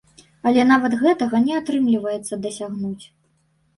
Але 0.51 0.63
нават 0.69 0.95
гэтага 1.03 1.43
не 1.45 1.53
атрымліваецца 1.61 2.41
дасягнуць. 2.47 3.05